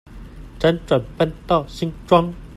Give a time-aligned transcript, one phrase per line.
[0.59, 2.33] 輾轉搬到新莊